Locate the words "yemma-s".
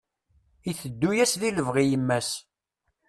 1.91-2.29